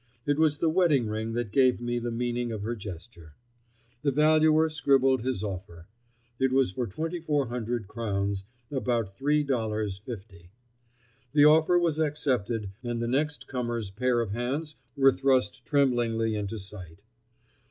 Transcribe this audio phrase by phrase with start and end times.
[0.25, 3.35] It was the wedding ring that gave me the meaning of her gesture.
[4.01, 5.85] The valuer scribbled his offer.
[6.39, 10.49] It was for 2,400 crowns—about three dollars fifty.
[11.33, 16.57] The offer was accepted and the next comer's pair of hands were thrust tremblingly into
[16.57, 17.03] sight.